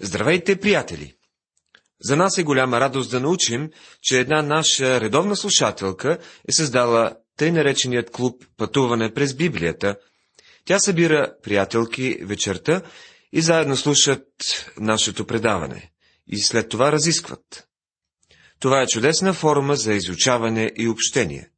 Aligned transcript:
Здравейте, 0.00 0.60
приятели! 0.60 1.14
За 2.00 2.16
нас 2.16 2.38
е 2.38 2.42
голяма 2.42 2.80
радост 2.80 3.10
да 3.10 3.20
научим, 3.20 3.70
че 4.02 4.20
една 4.20 4.42
наша 4.42 5.00
редовна 5.00 5.36
слушателка 5.36 6.18
е 6.48 6.52
създала 6.52 7.16
тъй 7.36 7.52
нареченият 7.52 8.10
клуб 8.10 8.44
Пътуване 8.56 9.14
през 9.14 9.34
Библията. 9.34 9.96
Тя 10.64 10.78
събира 10.78 11.34
приятелки 11.42 12.18
вечерта 12.22 12.82
и 13.32 13.40
заедно 13.40 13.76
слушат 13.76 14.26
нашето 14.80 15.26
предаване. 15.26 15.92
И 16.26 16.38
след 16.38 16.68
това 16.68 16.92
разискват. 16.92 17.68
Това 18.60 18.82
е 18.82 18.86
чудесна 18.86 19.32
форма 19.32 19.76
за 19.76 19.92
изучаване 19.92 20.72
и 20.76 20.88
общение. 20.88 21.50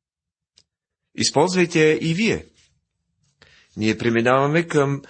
Използвайте 1.15 1.89
я 1.89 1.99
и 2.01 2.15
вие. 2.15 2.47
Ние 3.77 3.99
преминаваме 3.99 4.67
към 4.67 5.03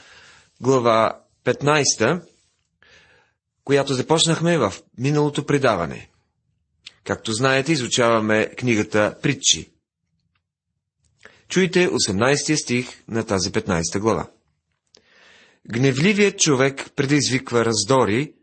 глава 0.60 1.20
15 1.44 2.27
която 3.68 3.94
започнахме 3.94 4.58
в 4.58 4.74
миналото 4.98 5.46
предаване. 5.46 6.10
Както 7.04 7.32
знаете, 7.32 7.72
изучаваме 7.72 8.50
книгата 8.58 9.18
Притчи. 9.22 9.70
Чуйте 11.48 11.88
18 11.88 12.62
стих 12.62 13.02
на 13.08 13.26
тази 13.26 13.52
15 13.52 13.98
глава. 13.98 14.30
Гневливият 15.70 16.38
човек 16.38 16.90
предизвиква 16.96 17.64
раздори, 17.64 18.34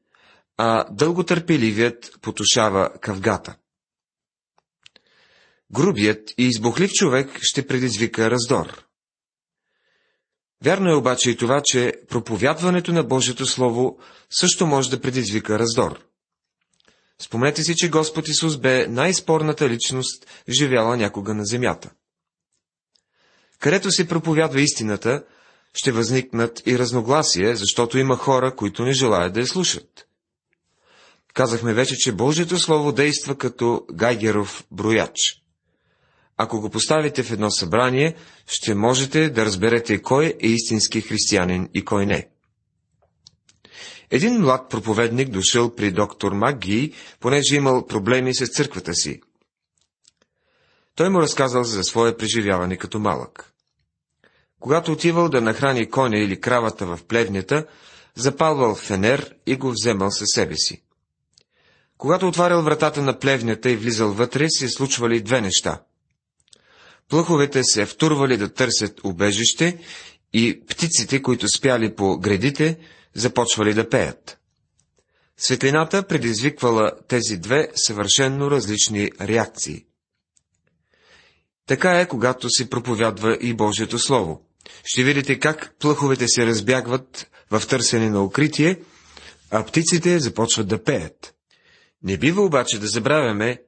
а 0.58 0.86
дълготърпеливият 0.92 2.18
потушава 2.22 2.90
кавгата. 3.02 3.56
Грубият 5.72 6.30
и 6.38 6.48
избухлив 6.48 6.92
човек 6.92 7.40
ще 7.42 7.68
предизвика 7.68 8.32
раздор. 8.32 8.86
Вярно 10.66 10.90
е 10.90 10.96
обаче 10.96 11.30
и 11.30 11.38
това, 11.38 11.62
че 11.66 11.94
проповядването 12.10 12.94
на 12.94 13.04
Божието 13.04 13.46
Слово 13.46 13.98
също 14.30 14.68
може 14.68 14.90
да 14.90 15.02
предизвика 15.02 15.60
раздор. 15.60 16.00
Спомнете 17.22 17.64
си, 17.64 17.76
че 17.76 17.90
Господ 17.90 18.28
Исус 18.28 18.58
бе 18.58 18.88
най-спорната 18.88 19.70
личност, 19.70 20.28
живяла 20.50 20.98
някога 20.98 21.34
на 21.34 21.46
земята. 21.46 21.90
Където 23.60 23.92
се 23.92 24.08
проповядва 24.08 24.62
истината, 24.62 25.24
ще 25.74 25.92
възникнат 25.92 26.68
и 26.68 26.80
разногласия, 26.80 27.56
защото 27.56 27.98
има 27.98 28.18
хора, 28.18 28.56
които 28.56 28.84
не 28.84 28.94
желаят 28.94 29.34
да 29.34 29.40
я 29.40 29.48
слушат. 29.48 30.08
Казахме 31.34 31.74
вече, 31.74 31.96
че 31.96 32.12
Божието 32.12 32.60
Слово 32.60 32.92
действа 32.92 33.38
като 33.38 33.86
Гайгеров 33.94 34.66
брояч. 34.72 35.45
Ако 36.38 36.62
го 36.62 36.70
поставите 36.70 37.24
в 37.24 37.32
едно 37.32 37.52
събрание, 37.52 38.16
ще 38.48 38.76
можете 38.76 39.30
да 39.30 39.46
разберете 39.46 40.02
кой 40.02 40.26
е 40.26 40.48
истински 40.48 41.02
християнин 41.02 41.70
и 41.74 41.86
кой 41.86 42.06
не. 42.06 42.28
Един 44.12 44.42
млад 44.42 44.70
проповедник 44.70 45.30
дошъл 45.30 45.76
при 45.76 45.92
доктор 45.92 46.32
Маги, 46.32 46.94
понеже 47.20 47.56
имал 47.56 47.86
проблеми 47.86 48.36
с 48.36 48.46
църквата 48.46 48.94
си. 48.94 49.22
Той 50.96 51.10
му 51.10 51.22
разказал 51.22 51.64
за 51.64 51.84
свое 51.84 52.18
преживяване 52.18 52.78
като 52.78 53.00
малък. 53.00 53.54
Когато 54.60 54.92
отивал 54.92 55.30
да 55.30 55.42
нахрани 55.42 55.90
коня 55.90 56.18
или 56.18 56.42
кравата 56.42 56.86
в 56.86 57.00
плевнята, 57.08 57.66
запалвал 58.16 58.76
фенер 58.76 59.36
и 59.46 59.56
го 59.56 59.72
вземал 59.72 60.12
със 60.12 60.28
себе 60.34 60.56
си. 60.56 60.84
Когато 61.98 62.28
отварял 62.28 62.62
вратата 62.62 63.02
на 63.02 63.20
плевнята 63.20 63.72
и 63.72 63.76
влизал 63.76 64.14
вътре, 64.14 64.46
се 64.50 64.70
случвали 64.70 65.22
две 65.22 65.42
неща– 65.42 65.82
Плъховете 67.10 67.64
се 67.64 67.86
втурвали 67.86 68.38
да 68.38 68.54
търсят 68.54 69.04
убежище 69.04 69.78
и 70.34 70.62
птиците, 70.68 71.22
които 71.22 71.48
спяли 71.48 71.96
по 71.96 72.18
гредите, 72.18 72.78
започвали 73.14 73.74
да 73.74 73.90
пеят. 73.90 74.38
Светлината 75.38 76.08
предизвиквала 76.08 76.92
тези 77.08 77.38
две 77.38 77.68
съвършенно 77.76 78.52
различни 78.52 79.10
реакции. 79.22 79.86
Така 81.68 82.00
е, 82.00 82.08
когато 82.08 82.50
се 82.50 82.70
проповядва 82.70 83.38
и 83.42 83.54
Божието 83.54 84.00
Слово. 84.00 84.42
Ще 84.84 85.04
видите 85.04 85.40
как 85.40 85.76
плъховете 85.80 86.28
се 86.28 86.46
разбягват 86.46 87.30
в 87.52 87.64
търсене 87.68 88.10
на 88.10 88.24
укритие, 88.24 88.80
а 89.52 89.66
птиците 89.66 90.20
започват 90.20 90.68
да 90.68 90.84
пеят. 90.84 91.34
Не 92.04 92.18
бива 92.18 92.42
обаче 92.42 92.80
да 92.80 92.88
забравяме, 92.88 93.62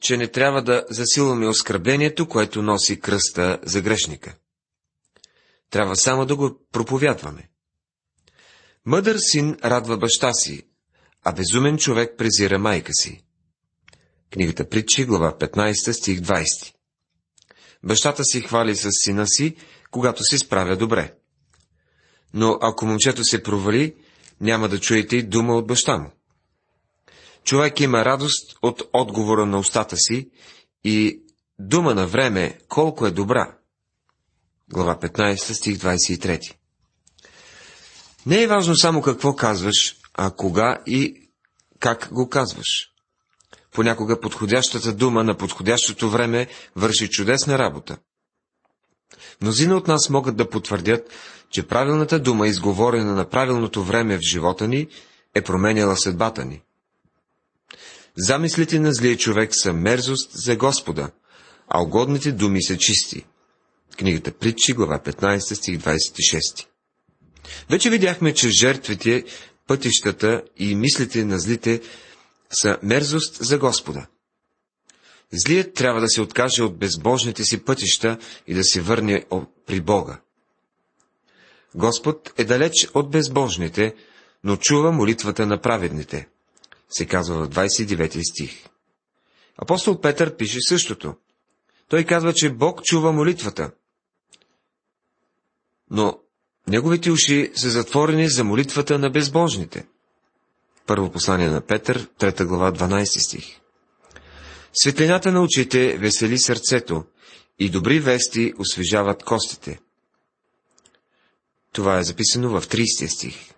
че 0.00 0.16
не 0.16 0.28
трябва 0.28 0.62
да 0.62 0.84
засилваме 0.90 1.48
оскърблението, 1.48 2.28
което 2.28 2.62
носи 2.62 3.00
кръста 3.00 3.58
за 3.62 3.80
грешника. 3.80 4.36
Трябва 5.70 5.96
само 5.96 6.26
да 6.26 6.36
го 6.36 6.58
проповядваме. 6.72 7.48
Мъдър 8.86 9.16
син 9.18 9.56
радва 9.64 9.96
баща 9.96 10.32
си, 10.32 10.66
а 11.24 11.32
безумен 11.32 11.78
човек 11.78 12.14
презира 12.18 12.58
майка 12.58 12.92
си. 12.92 13.24
Книгата 14.32 14.68
Притчи, 14.68 15.04
глава 15.04 15.36
15, 15.38 15.92
стих 15.92 16.20
20. 16.20 16.74
Бащата 17.84 18.24
си 18.24 18.40
хвали 18.40 18.76
с 18.76 18.88
сина 18.90 19.26
си, 19.26 19.56
когато 19.90 20.24
се 20.24 20.38
справя 20.38 20.76
добре. 20.76 21.14
Но 22.34 22.58
ако 22.62 22.86
момчето 22.86 23.24
се 23.24 23.42
провали, 23.42 23.94
няма 24.40 24.68
да 24.68 24.80
чуете 24.80 25.16
и 25.16 25.22
дума 25.22 25.56
от 25.56 25.66
баща 25.66 25.98
му. 25.98 26.10
Човек 27.44 27.80
има 27.80 28.04
радост 28.04 28.58
от 28.62 28.82
отговора 28.92 29.46
на 29.46 29.58
устата 29.58 29.96
си 29.96 30.30
и 30.84 31.22
дума 31.58 31.94
на 31.94 32.06
време 32.06 32.58
колко 32.68 33.06
е 33.06 33.10
добра. 33.10 33.56
Глава 34.68 34.98
15, 35.00 35.36
стих 35.52 35.78
23. 35.78 36.54
Не 38.26 38.42
е 38.42 38.48
важно 38.48 38.76
само 38.76 39.02
какво 39.02 39.36
казваш, 39.36 39.96
а 40.14 40.30
кога 40.30 40.78
и 40.86 41.30
как 41.78 42.08
го 42.12 42.28
казваш. 42.28 42.90
Понякога 43.72 44.20
подходящата 44.20 44.92
дума 44.92 45.24
на 45.24 45.36
подходящото 45.36 46.10
време 46.10 46.46
върши 46.76 47.10
чудесна 47.10 47.58
работа. 47.58 47.98
Мнозина 49.42 49.76
от 49.76 49.88
нас 49.88 50.10
могат 50.10 50.36
да 50.36 50.50
потвърдят, 50.50 51.10
че 51.50 51.66
правилната 51.66 52.20
дума, 52.20 52.48
изговорена 52.48 53.14
на 53.14 53.28
правилното 53.28 53.84
време 53.84 54.16
в 54.16 54.20
живота 54.30 54.68
ни, 54.68 54.88
е 55.34 55.42
променяла 55.42 55.96
съдбата 55.96 56.44
ни. 56.44 56.62
Замислите 58.22 58.78
на 58.78 58.92
злия 58.92 59.16
човек 59.16 59.50
са 59.52 59.72
мерзост 59.72 60.30
за 60.32 60.56
Господа, 60.56 61.10
а 61.68 61.82
угодните 61.82 62.32
думи 62.32 62.62
са 62.62 62.76
чисти. 62.76 63.26
Книгата 63.98 64.32
Притчи, 64.32 64.72
глава 64.72 64.98
15, 65.04 65.54
стих 65.54 65.78
26. 65.78 66.66
Вече 67.70 67.90
видяхме, 67.90 68.34
че 68.34 68.50
жертвите, 68.50 69.24
пътищата 69.66 70.42
и 70.56 70.74
мислите 70.74 71.24
на 71.24 71.38
злите 71.38 71.80
са 72.50 72.78
мерзост 72.82 73.36
за 73.44 73.58
Господа. 73.58 74.06
Злият 75.32 75.74
трябва 75.74 76.00
да 76.00 76.08
се 76.08 76.20
откаже 76.20 76.62
от 76.62 76.78
безбожните 76.78 77.44
си 77.44 77.64
пътища 77.64 78.18
и 78.46 78.54
да 78.54 78.64
се 78.64 78.80
върне 78.80 79.24
при 79.66 79.80
Бога. 79.80 80.20
Господ 81.74 82.32
е 82.38 82.44
далеч 82.44 82.88
от 82.94 83.10
безбожните, 83.10 83.94
но 84.44 84.56
чува 84.56 84.92
молитвата 84.92 85.46
на 85.46 85.60
праведните– 85.60 86.28
се 86.90 87.06
казва 87.06 87.44
в 87.44 87.48
29 87.48 88.30
стих. 88.30 88.64
Апостол 89.56 90.00
Петър 90.00 90.36
пише 90.36 90.58
същото. 90.68 91.14
Той 91.88 92.04
казва, 92.04 92.32
че 92.34 92.50
Бог 92.50 92.82
чува 92.84 93.12
молитвата. 93.12 93.70
Но 95.90 96.18
неговите 96.68 97.10
уши 97.10 97.52
са 97.54 97.70
затворени 97.70 98.28
за 98.28 98.44
молитвата 98.44 98.98
на 98.98 99.10
безбожните. 99.10 99.86
Първо 100.86 101.10
послание 101.10 101.48
на 101.48 101.60
Петър, 101.60 102.06
3 102.18 102.44
глава, 102.44 102.72
12 102.72 103.04
стих. 103.04 103.60
Светлината 104.72 105.32
на 105.32 105.42
очите 105.42 105.98
весели 105.98 106.38
сърцето 106.38 107.04
и 107.58 107.70
добри 107.70 108.00
вести 108.00 108.54
освежават 108.58 109.22
костите. 109.22 109.80
Това 111.72 111.98
е 111.98 112.04
записано 112.04 112.60
в 112.60 112.66
30 112.66 113.06
стих. 113.06 113.54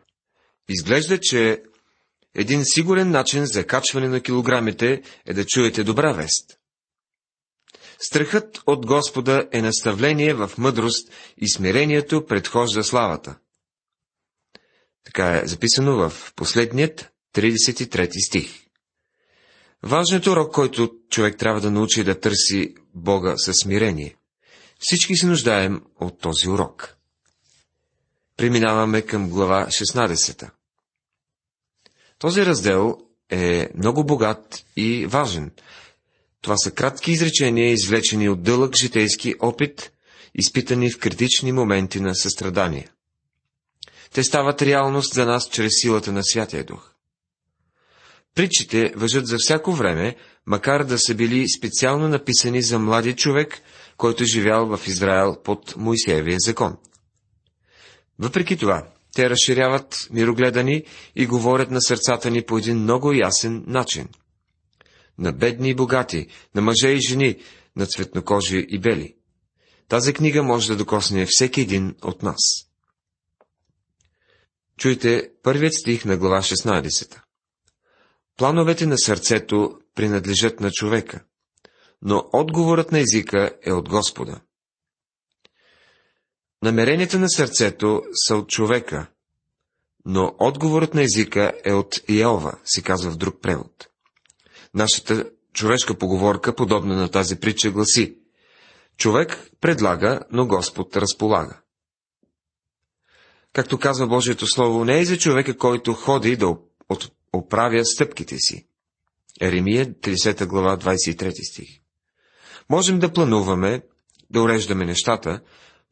Изглежда, 0.69 1.21
че 1.21 1.63
един 2.35 2.65
сигурен 2.65 3.11
начин 3.11 3.47
за 3.47 3.67
качване 3.67 4.09
на 4.09 4.21
килограмите 4.21 5.03
е 5.27 5.35
да 5.35 5.47
чуете 5.47 5.85
добра 5.85 6.13
вест. 6.13 6.59
Страхът 7.99 8.63
от 8.67 8.87
Господа 8.87 9.49
е 9.53 9.63
наставление 9.63 10.35
в 10.35 10.51
мъдрост 10.59 11.13
и 11.37 11.53
смирението 11.53 12.27
предхожда 12.27 12.83
славата. 12.83 13.39
Така 15.05 15.37
е 15.37 15.47
записано 15.47 16.11
в 16.11 16.33
последният 16.37 17.11
33 17.35 18.27
стих. 18.27 18.63
Важният 19.83 20.27
урок, 20.27 20.55
който 20.55 20.93
човек 21.11 21.39
трябва 21.39 21.61
да 21.61 21.71
научи 21.71 22.01
е 22.01 22.05
да 22.05 22.21
търси 22.21 22.75
Бога 22.95 23.37
със 23.37 23.57
смирение. 23.63 24.17
Всички 24.79 25.17
се 25.17 25.27
нуждаем 25.27 25.83
от 26.01 26.21
този 26.21 26.49
урок. 26.49 26.97
Преминаваме 28.37 29.03
към 29.03 29.31
глава 29.31 29.67
16. 29.67 30.51
Този 32.23 32.47
раздел 32.47 32.99
е 33.31 33.69
много 33.75 34.05
богат 34.05 34.65
и 34.77 35.07
важен. 35.07 35.51
Това 36.41 36.57
са 36.57 36.71
кратки 36.71 37.13
изречения, 37.13 37.73
извлечени 37.73 38.29
от 38.29 38.43
дълъг 38.43 38.77
житейски 38.77 39.35
опит, 39.41 39.93
изпитани 40.35 40.91
в 40.91 40.99
критични 40.99 41.53
моменти 41.53 42.01
на 42.01 42.15
състрадание. 42.15 42.89
те 44.13 44.23
стават 44.25 44.63
реалност 44.63 45.15
за 45.15 45.27
нас 45.27 45.49
чрез 45.49 45.73
силата 45.81 46.13
на 46.13 46.25
Святия 46.25 46.65
Дух. 46.65 46.93
Притчите 48.35 48.93
въжат 48.97 49.27
за 49.27 49.37
всяко 49.39 49.73
време, 49.73 50.17
макар 50.47 50.85
да 50.85 50.99
са 50.99 51.15
били 51.15 51.49
специално 51.49 52.09
написани 52.09 52.63
за 52.63 52.79
млади 52.79 53.17
човек, 53.17 53.61
който 53.97 54.25
живял 54.25 54.77
в 54.77 54.87
Израел 54.87 55.37
под 55.45 55.77
Моисеевия 55.77 56.37
закон. 56.41 56.77
Въпреки 58.19 58.57
това, 58.57 58.92
те 59.15 59.31
разширяват 59.31 60.09
мирогледани 60.11 60.85
и 61.17 61.27
говорят 61.27 61.71
на 61.71 61.83
сърцата 61.83 62.31
ни 62.31 62.43
по 62.43 62.59
един 62.59 62.79
много 62.79 63.13
ясен 63.13 63.65
начин. 63.67 64.09
На 65.19 65.33
бедни 65.33 65.71
и 65.71 65.75
богати, 65.75 66.27
на 66.55 66.63
мъже 66.63 66.89
и 66.89 67.01
жени, 67.09 67.37
на 67.77 67.87
цветнокожи 67.87 68.67
и 68.69 68.79
бели. 68.79 69.15
Тази 69.89 70.13
книга 70.13 70.43
може 70.43 70.69
да 70.69 70.77
докосне 70.77 71.27
всеки 71.29 71.61
един 71.61 71.95
от 72.03 72.23
нас. 72.23 72.41
Чуйте 74.79 75.31
първият 75.43 75.75
стих 75.75 76.05
на 76.05 76.17
глава 76.17 76.43
16. 76.43 77.21
Плановете 78.37 78.87
на 78.87 78.99
сърцето 78.99 79.79
принадлежат 79.95 80.61
на 80.61 80.71
човека, 80.71 81.25
но 82.03 82.29
отговорът 82.33 82.93
на 82.93 82.99
езика 82.99 83.51
е 83.63 83.73
от 83.73 83.89
Господа. 83.89 84.41
Намеренията 86.63 87.19
на 87.19 87.29
сърцето 87.29 88.03
са 88.27 88.37
от 88.37 88.49
човека, 88.49 89.07
но 90.05 90.35
отговорът 90.39 90.95
на 90.95 91.03
езика 91.03 91.53
е 91.65 91.73
от 91.73 92.01
Иова, 92.09 92.59
се 92.65 92.83
казва 92.83 93.11
в 93.11 93.17
друг 93.17 93.41
превод. 93.43 93.89
Нашата 94.75 95.31
човешка 95.53 95.99
поговорка, 95.99 96.55
подобна 96.55 96.97
на 96.97 97.09
тази 97.09 97.41
притча, 97.41 97.71
гласи 97.71 98.17
Човек 98.97 99.51
предлага, 99.61 100.21
но 100.33 100.47
Господ 100.47 100.97
разполага. 100.97 101.61
Както 103.53 103.79
казва 103.79 104.07
Божието 104.07 104.47
Слово, 104.47 104.85
не 104.85 105.01
е 105.01 105.05
за 105.05 105.19
човека, 105.19 105.57
който 105.57 105.93
ходи 105.93 106.37
да 106.37 106.57
оправя 107.33 107.85
стъпките 107.85 108.39
си. 108.39 108.67
Еремия, 109.41 109.87
30 109.87 110.47
глава, 110.47 110.77
23 110.77 111.51
стих. 111.51 111.69
Можем 112.71 112.99
да 112.99 113.13
плануваме, 113.13 113.83
да 114.31 114.43
уреждаме 114.43 114.85
нещата, 114.85 115.41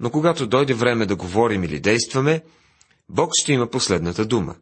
но 0.01 0.11
когато 0.11 0.47
дойде 0.47 0.75
време 0.75 1.07
да 1.07 1.17
говорим 1.17 1.65
или 1.65 1.81
действаме, 1.81 2.43
Бог 3.09 3.31
ще 3.35 3.53
има 3.53 3.71
последната 3.71 4.27
дума. 4.27 4.57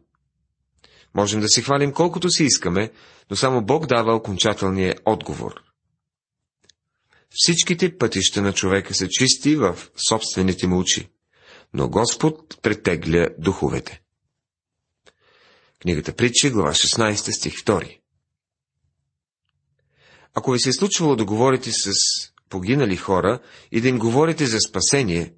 Можем 1.15 1.41
да 1.41 1.47
си 1.47 1.61
хвалим 1.61 1.93
колкото 1.93 2.29
си 2.29 2.43
искаме, 2.43 2.91
но 3.29 3.35
само 3.35 3.65
Бог 3.65 3.85
дава 3.85 4.15
окончателния 4.15 4.95
отговор. 5.05 5.63
Всичките 7.29 7.97
пътища 7.97 8.41
на 8.41 8.53
човека 8.53 8.93
са 8.93 9.07
чисти 9.07 9.55
в 9.55 9.77
собствените 10.09 10.67
му 10.67 10.79
очи, 10.79 11.09
но 11.73 11.89
Господ 11.89 12.61
претегля 12.61 13.27
духовете. 13.37 14.01
Книгата 15.81 16.15
Притчи, 16.15 16.49
глава 16.49 16.71
16, 16.71 17.37
стих 17.37 17.53
2. 17.53 17.99
Ако 20.33 20.51
ви 20.51 20.59
се 20.59 20.69
е 20.69 20.73
случвало 20.73 21.15
да 21.15 21.25
говорите 21.25 21.71
с 21.71 21.91
погинали 22.49 22.95
хора 22.95 23.39
и 23.71 23.81
да 23.81 23.87
им 23.87 23.99
говорите 23.99 24.45
за 24.45 24.59
спасение, 24.59 25.33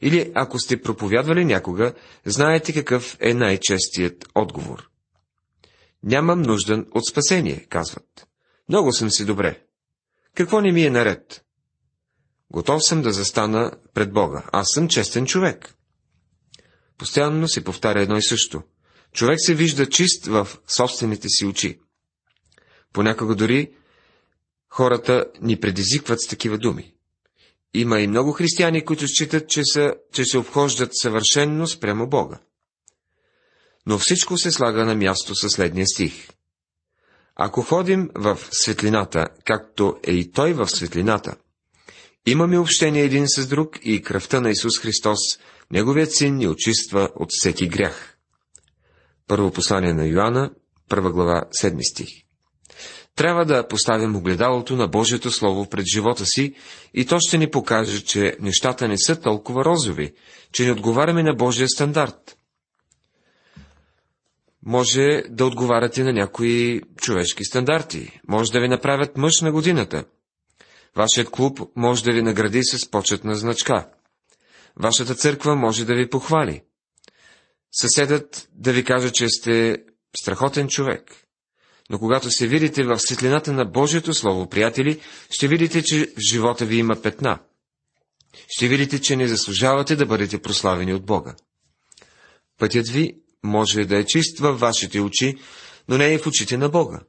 или 0.00 0.32
ако 0.34 0.58
сте 0.58 0.82
проповядвали 0.82 1.44
някога, 1.44 1.94
знаете 2.24 2.72
какъв 2.72 3.16
е 3.20 3.34
най-честият 3.34 4.28
отговор. 4.34 4.90
Нямам 6.02 6.42
нужда 6.42 6.84
от 6.94 7.06
спасение, 7.06 7.66
казват. 7.68 8.26
Много 8.68 8.92
съм 8.92 9.10
си 9.10 9.24
добре. 9.24 9.60
Какво 10.34 10.60
не 10.60 10.72
ми 10.72 10.84
е 10.84 10.90
наред? 10.90 11.44
Готов 12.50 12.84
съм 12.84 13.02
да 13.02 13.12
застана 13.12 13.72
пред 13.94 14.12
Бога. 14.12 14.44
Аз 14.52 14.66
съм 14.74 14.88
честен 14.88 15.26
човек. 15.26 15.74
Постоянно 16.98 17.48
се 17.48 17.64
повтаря 17.64 18.02
едно 18.02 18.16
и 18.16 18.22
също. 18.22 18.62
Човек 19.12 19.36
се 19.40 19.54
вижда 19.54 19.88
чист 19.88 20.26
в 20.26 20.48
собствените 20.68 21.28
си 21.28 21.46
очи. 21.46 21.80
Понякога 22.92 23.34
дори 23.34 23.74
хората 24.76 25.24
ни 25.40 25.60
предизвикват 25.60 26.20
с 26.20 26.28
такива 26.28 26.58
думи. 26.58 26.92
Има 27.74 28.00
и 28.00 28.06
много 28.06 28.32
християни, 28.32 28.84
които 28.84 29.08
считат, 29.08 29.48
че, 29.48 29.62
са, 29.64 29.94
че 30.12 30.24
се 30.24 30.38
обхождат 30.38 30.90
съвършенно 30.92 31.66
спрямо 31.66 32.08
Бога. 32.08 32.38
Но 33.86 33.98
всичко 33.98 34.38
се 34.38 34.52
слага 34.52 34.84
на 34.84 34.94
място 34.94 35.34
със 35.34 35.52
следния 35.52 35.86
стих. 35.86 36.28
Ако 37.36 37.62
ходим 37.62 38.10
в 38.14 38.38
светлината, 38.50 39.26
както 39.44 39.96
е 40.02 40.12
и 40.12 40.32
Той 40.32 40.52
в 40.52 40.68
светлината, 40.68 41.36
имаме 42.26 42.58
общение 42.58 43.02
един 43.02 43.28
с 43.28 43.46
друг 43.46 43.78
и 43.82 44.02
кръвта 44.02 44.40
на 44.40 44.50
Исус 44.50 44.78
Христос, 44.80 45.18
Неговият 45.70 46.12
син 46.12 46.36
ни 46.36 46.48
очиства 46.48 47.10
от 47.16 47.28
всеки 47.32 47.68
грях. 47.68 48.16
Първо 49.28 49.50
послание 49.50 49.92
на 49.92 50.06
Йоанна, 50.06 50.50
първа 50.88 51.12
глава, 51.12 51.44
седми 51.52 51.84
стих. 51.84 52.08
Трябва 53.16 53.44
да 53.44 53.68
поставим 53.68 54.16
огледалото 54.16 54.76
на 54.76 54.88
Божието 54.88 55.30
Слово 55.30 55.68
пред 55.68 55.84
живота 55.94 56.26
си 56.26 56.54
и 56.94 57.06
то 57.06 57.18
ще 57.20 57.38
ни 57.38 57.50
покаже, 57.50 58.04
че 58.04 58.36
нещата 58.40 58.88
не 58.88 58.98
са 58.98 59.20
толкова 59.20 59.64
розови, 59.64 60.14
че 60.52 60.64
не 60.64 60.72
отговаряме 60.72 61.22
на 61.22 61.34
Божия 61.34 61.68
стандарт. 61.68 62.36
Може 64.66 65.22
да 65.28 65.46
отговаряте 65.46 66.04
на 66.04 66.12
някои 66.12 66.82
човешки 66.96 67.44
стандарти, 67.44 68.20
може 68.28 68.52
да 68.52 68.60
ви 68.60 68.68
направят 68.68 69.16
мъж 69.16 69.40
на 69.40 69.52
годината. 69.52 70.04
Вашият 70.96 71.30
клуб 71.30 71.60
може 71.76 72.04
да 72.04 72.12
ви 72.12 72.22
награди 72.22 72.60
с 72.64 72.90
почетна 72.90 73.34
значка. 73.34 73.88
Вашата 74.76 75.14
църква 75.14 75.56
може 75.56 75.84
да 75.84 75.94
ви 75.94 76.10
похвали. 76.10 76.62
Съседът 77.72 78.48
да 78.52 78.72
ви 78.72 78.84
каже, 78.84 79.10
че 79.10 79.28
сте 79.28 79.76
страхотен 80.16 80.68
човек. 80.68 81.23
Но 81.90 81.98
когато 81.98 82.30
се 82.30 82.46
видите 82.46 82.84
в 82.84 82.98
светлината 82.98 83.52
на 83.52 83.64
Божието 83.64 84.14
Слово, 84.14 84.48
приятели, 84.48 85.00
ще 85.30 85.48
видите, 85.48 85.82
че 85.82 86.06
в 86.16 86.20
живота 86.30 86.66
ви 86.66 86.76
има 86.76 87.02
петна. 87.02 87.38
Ще 88.48 88.68
видите, 88.68 89.00
че 89.00 89.16
не 89.16 89.28
заслужавате 89.28 89.96
да 89.96 90.06
бъдете 90.06 90.42
прославени 90.42 90.94
от 90.94 91.06
Бога. 91.06 91.34
Пътят 92.58 92.88
ви 92.88 93.16
може 93.42 93.84
да 93.84 93.98
е 93.98 94.06
чист 94.06 94.38
във 94.38 94.60
вашите 94.60 95.00
очи, 95.00 95.38
но 95.88 95.98
не 95.98 96.14
е 96.14 96.18
в 96.18 96.26
очите 96.26 96.56
на 96.56 96.68
Бога. 96.68 97.00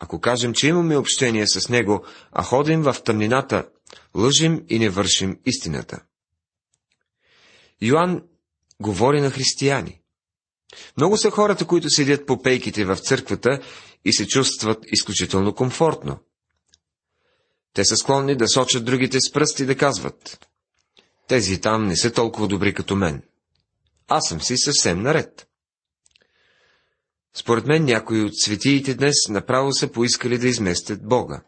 Ако 0.00 0.20
кажем, 0.20 0.54
че 0.54 0.66
имаме 0.66 0.96
общение 0.96 1.46
с 1.46 1.68
Него, 1.68 2.04
а 2.32 2.42
ходим 2.42 2.82
в 2.82 2.96
тъмнината, 3.04 3.68
лъжим 4.14 4.64
и 4.68 4.78
не 4.78 4.90
вършим 4.90 5.38
истината. 5.46 6.00
Йоанн 7.82 8.22
говори 8.80 9.20
на 9.20 9.30
християни. 9.30 9.97
Много 10.96 11.16
са 11.16 11.30
хората, 11.30 11.66
които 11.66 11.90
седят 11.90 12.26
по 12.26 12.42
пейките 12.42 12.84
в 12.84 12.96
църквата 12.96 13.60
и 14.04 14.12
се 14.12 14.26
чувстват 14.26 14.78
изключително 14.86 15.54
комфортно. 15.54 16.18
Те 17.72 17.84
са 17.84 17.96
склонни 17.96 18.36
да 18.36 18.48
сочат 18.48 18.84
другите 18.84 19.20
с 19.20 19.32
пръсти 19.32 19.62
и 19.62 19.66
да 19.66 19.76
казват. 19.76 20.48
Тези 21.28 21.60
там 21.60 21.86
не 21.86 21.96
са 21.96 22.12
толкова 22.12 22.48
добри 22.48 22.74
като 22.74 22.96
мен. 22.96 23.22
Аз 24.08 24.28
съм 24.28 24.40
си 24.40 24.56
съвсем 24.56 25.02
наред. 25.02 25.48
Според 27.34 27.66
мен 27.66 27.84
някои 27.84 28.22
от 28.22 28.40
светиите 28.40 28.94
днес 28.94 29.14
направо 29.28 29.72
са 29.72 29.92
поискали 29.92 30.38
да 30.38 30.48
изместят 30.48 31.08
Бога. 31.08 31.42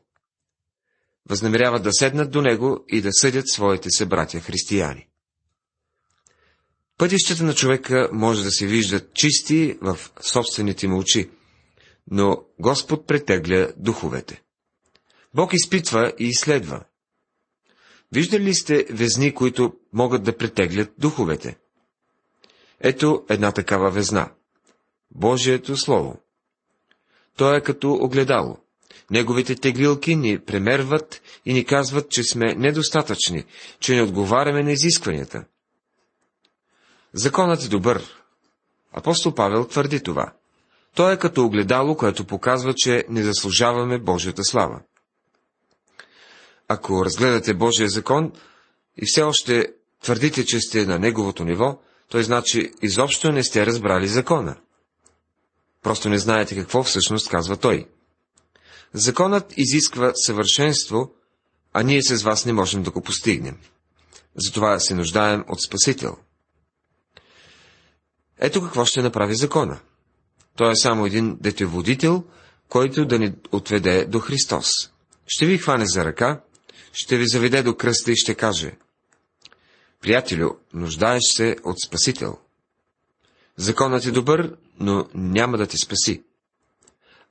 Възнамеряват 1.28 1.82
да 1.82 1.92
седнат 1.92 2.30
до 2.30 2.42
Него 2.42 2.84
и 2.88 3.00
да 3.00 3.12
съдят 3.12 3.48
своите 3.48 3.90
събратя 3.90 4.40
християни. 4.40 5.09
Пътищата 7.00 7.44
на 7.44 7.54
човека 7.54 8.10
може 8.12 8.44
да 8.44 8.50
се 8.50 8.66
виждат 8.66 9.14
чисти 9.14 9.78
в 9.80 9.98
собствените 10.20 10.88
му 10.88 10.98
очи, 10.98 11.30
но 12.10 12.44
Господ 12.58 13.06
претегля 13.06 13.72
духовете. 13.76 14.42
Бог 15.34 15.52
изпитва 15.52 16.12
и 16.18 16.24
изследва. 16.24 16.84
Виждали 18.12 18.44
ли 18.44 18.54
сте 18.54 18.86
везни, 18.90 19.34
които 19.34 19.74
могат 19.92 20.22
да 20.22 20.36
претеглят 20.36 20.92
духовете? 20.98 21.56
Ето 22.80 23.24
една 23.30 23.52
такава 23.52 23.90
везна. 23.90 24.32
Божието 25.10 25.76
Слово. 25.76 26.20
То 27.36 27.54
е 27.54 27.60
като 27.60 27.92
огледало. 27.92 28.56
Неговите 29.10 29.54
теглилки 29.54 30.16
ни 30.16 30.38
премерват 30.38 31.22
и 31.46 31.52
ни 31.52 31.64
казват, 31.64 32.10
че 32.10 32.22
сме 32.22 32.54
недостатъчни, 32.54 33.44
че 33.80 33.94
не 33.94 34.02
отговаряме 34.02 34.62
на 34.62 34.72
изискванията. 34.72 35.44
Законът 37.14 37.62
е 37.62 37.68
добър. 37.68 38.22
Апостол 38.92 39.34
Павел 39.34 39.66
твърди 39.66 40.02
това. 40.02 40.32
Той 40.94 41.12
е 41.12 41.18
като 41.18 41.44
огледало, 41.44 41.96
което 41.96 42.26
показва, 42.26 42.74
че 42.76 43.04
не 43.08 43.22
заслужаваме 43.22 43.98
Божията 43.98 44.44
слава. 44.44 44.80
Ако 46.68 47.04
разгледате 47.04 47.54
Божия 47.54 47.88
закон 47.88 48.32
и 48.96 49.06
все 49.06 49.22
още 49.22 49.72
твърдите, 50.02 50.44
че 50.44 50.60
сте 50.60 50.86
на 50.86 50.98
неговото 50.98 51.44
ниво, 51.44 51.80
той 52.08 52.22
значи 52.22 52.72
изобщо 52.82 53.32
не 53.32 53.44
сте 53.44 53.66
разбрали 53.66 54.08
закона. 54.08 54.56
Просто 55.82 56.08
не 56.08 56.18
знаете 56.18 56.56
какво 56.56 56.82
всъщност 56.82 57.28
казва 57.28 57.56
той. 57.56 57.88
Законът 58.94 59.54
изисква 59.56 60.12
съвършенство, 60.14 61.14
а 61.72 61.82
ние 61.82 62.02
с 62.02 62.22
вас 62.22 62.46
не 62.46 62.52
можем 62.52 62.82
да 62.82 62.90
го 62.90 63.02
постигнем. 63.02 63.58
Затова 64.36 64.78
се 64.78 64.94
нуждаем 64.94 65.44
от 65.48 65.62
Спасител– 65.62 66.16
Ето 68.40 68.62
какво 68.62 68.84
ще 68.84 69.02
направи 69.02 69.34
закона. 69.34 69.80
Той 70.56 70.72
е 70.72 70.76
само 70.76 71.06
един 71.06 71.36
детеводител, 71.40 72.24
който 72.68 73.04
да 73.04 73.18
ни 73.18 73.32
отведе 73.52 74.04
до 74.04 74.20
Христос. 74.20 74.66
Ще 75.26 75.46
ви 75.46 75.58
хване 75.58 75.86
за 75.86 76.04
ръка, 76.04 76.40
ще 76.92 77.16
ви 77.16 77.28
заведе 77.28 77.62
до 77.62 77.76
кръста 77.76 78.12
и 78.12 78.16
ще 78.16 78.34
каже 78.34 78.72
Приятелю, 80.00 80.50
нуждаеш 80.74 81.22
се 81.32 81.56
от 81.64 81.80
Спасител. 81.80 82.38
Законът 83.56 84.06
е 84.06 84.10
добър, 84.10 84.56
но 84.80 85.08
няма 85.14 85.58
да 85.58 85.66
те 85.66 85.78
спаси. 85.78 86.22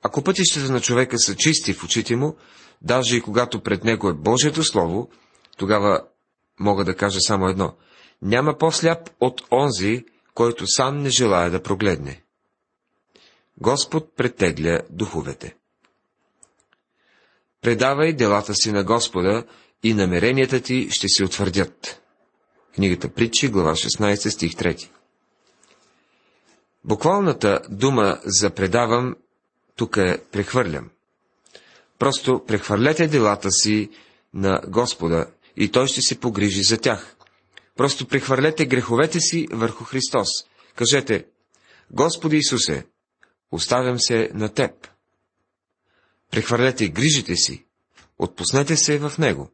Ако 0.02 0.22
пътищата 0.22 0.72
на 0.72 0.80
човека 0.80 1.18
са 1.18 1.36
чисти 1.36 1.74
в 1.74 1.84
очите 1.84 2.16
му, 2.16 2.36
даже 2.82 3.16
и 3.16 3.20
когато 3.20 3.62
пред 3.62 3.84
него 3.84 4.08
е 4.08 4.14
Божието 4.14 4.64
Слово, 4.64 5.10
тогава 5.56 6.00
мога 6.60 6.84
да 6.84 6.96
кажа 6.96 7.20
само 7.20 7.48
едно. 7.48 7.74
Няма 8.22 8.58
по-сляп 8.58 9.10
от 9.20 9.42
онзи, 9.52 10.04
който 10.40 10.66
сам 10.66 11.02
не 11.02 11.10
желая 11.10 11.50
да 11.50 11.62
прогледне. 11.62 12.22
Господ 13.58 14.16
претегля 14.16 14.80
духовете. 14.90 15.56
Предавай 17.62 18.12
делата 18.12 18.54
си 18.54 18.72
на 18.72 18.84
Господа 18.84 19.44
и 19.82 19.94
намеренията 19.94 20.60
ти 20.60 20.88
ще 20.90 21.08
се 21.08 21.24
утвърдят. 21.24 22.02
Книгата 22.74 23.08
Притчи, 23.08 23.48
глава 23.48 23.72
16, 23.72 24.28
стих 24.28 24.52
3. 24.52 24.88
Буквалната 26.84 27.60
дума 27.68 28.20
за 28.24 28.50
предавам 28.50 29.16
тук 29.76 29.96
е 29.96 30.22
прехвърлям. 30.32 30.90
Просто 31.98 32.44
прехвърлете 32.46 33.06
делата 33.06 33.50
си 33.50 33.90
на 34.34 34.60
Господа 34.68 35.26
и 35.56 35.70
Той 35.70 35.86
ще 35.86 36.00
се 36.00 36.20
погрижи 36.20 36.62
за 36.62 36.78
тях. 36.78 37.16
Просто 37.76 38.06
прехвърлете 38.06 38.66
греховете 38.66 39.20
си 39.20 39.46
върху 39.52 39.84
Христос. 39.84 40.28
Кажете, 40.76 41.26
Господи 41.90 42.36
Исусе, 42.36 42.86
оставям 43.52 43.98
се 43.98 44.30
на 44.34 44.48
Теб. 44.48 44.88
Прехвърлете 46.30 46.88
грижите 46.88 47.36
си, 47.36 47.64
отпуснете 48.18 48.76
се 48.76 48.98
в 48.98 49.12
Него, 49.18 49.50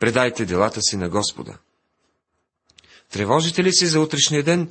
предайте 0.00 0.44
делата 0.44 0.82
си 0.82 0.96
на 0.96 1.08
Господа. 1.08 1.58
Тревожите 3.10 3.64
ли 3.64 3.72
се 3.72 3.86
за 3.86 4.00
утрешния 4.00 4.42
ден, 4.42 4.70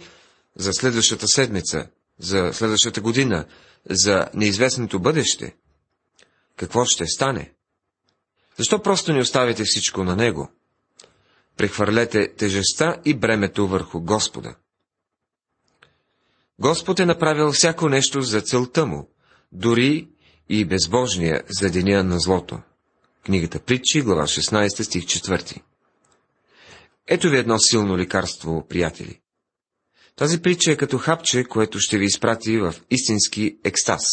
за 0.55 0.73
следващата 0.73 1.27
седмица, 1.27 1.87
за 2.19 2.51
следващата 2.53 3.01
година, 3.01 3.45
за 3.89 4.27
неизвестното 4.33 4.99
бъдеще? 4.99 5.55
Какво 6.55 6.85
ще 6.85 7.07
стане? 7.07 7.53
Защо 8.57 8.81
просто 8.81 9.13
не 9.13 9.19
оставите 9.19 9.63
всичко 9.65 10.03
на 10.03 10.15
Него? 10.15 10.51
Прехвърлете 11.57 12.33
тежестта 12.35 13.01
и 13.05 13.13
бремето 13.13 13.67
върху 13.67 14.01
Господа. 14.01 14.55
Господ 16.59 16.99
е 16.99 17.05
направил 17.05 17.51
всяко 17.51 17.89
нещо 17.89 18.21
за 18.21 18.41
целта 18.41 18.85
му, 18.85 19.09
дори 19.51 20.07
и 20.49 20.65
безбожния 20.65 21.43
за 21.59 21.69
деня 21.69 22.03
на 22.03 22.19
злото. 22.19 22.59
Книгата 23.25 23.59
Притчи, 23.59 24.01
глава 24.01 24.23
16, 24.23 24.81
стих 24.81 25.03
4. 25.03 25.61
Ето 27.07 27.29
ви 27.29 27.37
едно 27.37 27.59
силно 27.59 27.97
лекарство, 27.97 28.67
приятели. 28.69 29.19
Тази 30.15 30.41
притча 30.41 30.71
е 30.71 30.77
като 30.77 30.97
хапче, 30.97 31.43
което 31.43 31.79
ще 31.79 31.97
ви 31.97 32.05
изпрати 32.05 32.57
в 32.57 32.75
истински 32.89 33.57
екстаз. 33.63 34.03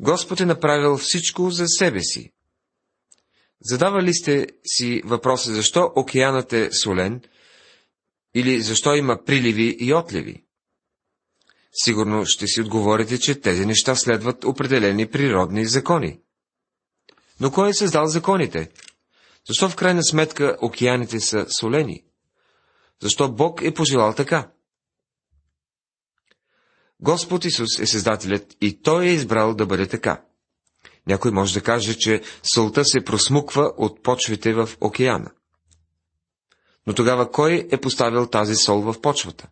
Господ 0.00 0.40
е 0.40 0.46
направил 0.46 0.96
всичко 0.96 1.50
за 1.50 1.68
себе 1.68 2.00
си. 2.00 2.32
Задавали 3.64 4.14
сте 4.14 4.46
си 4.66 5.02
въпроса, 5.04 5.54
защо 5.54 5.92
океанът 5.96 6.52
е 6.52 6.72
солен 6.72 7.22
или 8.34 8.62
защо 8.62 8.94
има 8.94 9.24
приливи 9.24 9.76
и 9.80 9.94
отливи? 9.94 10.44
Сигурно 11.72 12.26
ще 12.26 12.46
си 12.46 12.60
отговорите, 12.60 13.18
че 13.18 13.40
тези 13.40 13.66
неща 13.66 13.94
следват 13.94 14.44
определени 14.44 15.10
природни 15.10 15.66
закони. 15.66 16.20
Но 17.40 17.50
кой 17.50 17.70
е 17.70 17.74
създал 17.74 18.06
законите? 18.06 18.70
Защо 19.48 19.68
в 19.68 19.76
крайна 19.76 20.04
сметка 20.04 20.56
океаните 20.62 21.20
са 21.20 21.46
солени? 21.60 22.04
Защо 23.02 23.32
Бог 23.32 23.62
е 23.62 23.74
пожелал 23.74 24.14
така? 24.14 24.50
Господ 27.00 27.44
Исус 27.44 27.78
е 27.78 27.86
Създателят 27.86 28.56
и 28.60 28.82
Той 28.82 29.04
е 29.04 29.12
избрал 29.12 29.54
да 29.54 29.66
бъде 29.66 29.88
така. 29.88 30.24
Някой 31.06 31.30
може 31.30 31.54
да 31.54 31.60
каже, 31.60 31.94
че 31.94 32.22
солта 32.54 32.84
се 32.84 33.04
просмуква 33.04 33.72
от 33.76 34.02
почвите 34.02 34.54
в 34.54 34.70
океана. 34.80 35.30
Но 36.86 36.92
тогава 36.94 37.30
кой 37.30 37.68
е 37.70 37.80
поставил 37.80 38.26
тази 38.26 38.56
сол 38.56 38.80
в 38.80 39.00
почвата? 39.00 39.48